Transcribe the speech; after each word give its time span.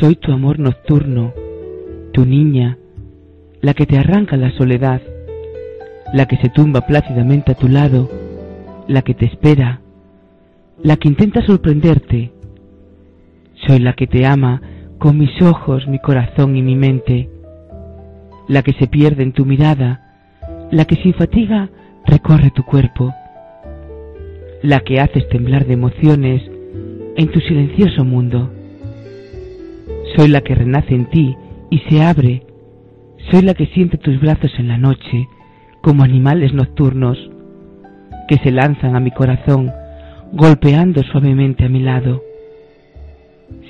Soy 0.00 0.16
tu 0.16 0.32
amor 0.32 0.58
nocturno, 0.58 1.32
tu 2.12 2.24
niña, 2.24 2.78
la 3.60 3.74
que 3.74 3.86
te 3.86 3.96
arranca 3.96 4.36
la 4.36 4.50
soledad, 4.52 5.00
la 6.12 6.26
que 6.26 6.36
se 6.36 6.48
tumba 6.48 6.82
plácidamente 6.82 7.52
a 7.52 7.54
tu 7.54 7.68
lado, 7.68 8.10
la 8.88 9.02
que 9.02 9.14
te 9.14 9.26
espera, 9.26 9.80
la 10.82 10.96
que 10.96 11.08
intenta 11.08 11.44
sorprenderte. 11.46 12.32
Soy 13.66 13.78
la 13.78 13.94
que 13.94 14.06
te 14.06 14.26
ama 14.26 14.60
con 14.98 15.18
mis 15.18 15.40
ojos, 15.40 15.86
mi 15.86 15.98
corazón 15.98 16.56
y 16.56 16.62
mi 16.62 16.76
mente, 16.76 17.30
la 18.48 18.62
que 18.62 18.72
se 18.74 18.88
pierde 18.88 19.22
en 19.22 19.32
tu 19.32 19.44
mirada, 19.46 20.16
la 20.70 20.84
que 20.84 20.96
sin 20.96 21.14
fatiga 21.14 21.70
recorre 22.04 22.50
tu 22.50 22.64
cuerpo, 22.64 23.14
la 24.64 24.80
que 24.80 24.98
haces 24.98 25.28
temblar 25.28 25.66
de 25.66 25.74
emociones 25.74 26.42
en 27.16 27.28
tu 27.28 27.38
silencioso 27.40 28.02
mundo. 28.02 28.50
Soy 30.16 30.28
la 30.28 30.40
que 30.40 30.54
renace 30.54 30.94
en 30.94 31.04
ti 31.10 31.36
y 31.68 31.80
se 31.80 32.02
abre. 32.02 32.46
Soy 33.30 33.42
la 33.42 33.52
que 33.52 33.66
siente 33.66 33.98
tus 33.98 34.18
brazos 34.18 34.50
en 34.58 34.68
la 34.68 34.78
noche, 34.78 35.28
como 35.82 36.02
animales 36.02 36.54
nocturnos, 36.54 37.18
que 38.26 38.38
se 38.38 38.50
lanzan 38.50 38.96
a 38.96 39.00
mi 39.00 39.10
corazón, 39.10 39.70
golpeando 40.32 41.02
suavemente 41.02 41.66
a 41.66 41.68
mi 41.68 41.80
lado. 41.80 42.22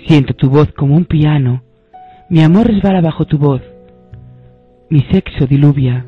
Siento 0.07 0.35
tu 0.35 0.49
voz 0.49 0.73
como 0.75 0.95
un 0.95 1.07
piano, 1.07 1.65
mi 2.31 2.41
amor 2.41 2.69
resbala 2.69 3.01
bajo 3.01 3.25
tu 3.25 3.37
voz, 3.37 3.63
mi 4.91 5.01
sexo 5.11 5.49
diluvia, 5.49 6.07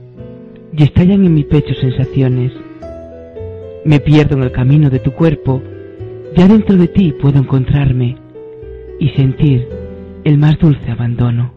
y 0.73 0.85
estallan 0.85 1.25
en 1.25 1.35
mi 1.35 1.43
pecho 1.43 1.75
sensaciones. 1.75 2.53
Me 3.87 4.01
pierdo 4.01 4.37
en 4.37 4.43
el 4.43 4.51
camino 4.51 4.91
de 4.91 4.99
tu 4.99 5.13
cuerpo, 5.13 5.63
ya 6.37 6.49
dentro 6.49 6.77
de 6.77 6.89
ti 6.89 7.15
puedo 7.23 7.39
encontrarme 7.39 8.17
y 8.99 9.11
sentir 9.11 9.69
el 10.25 10.39
más 10.39 10.59
dulce 10.59 10.91
abandono. 10.91 11.56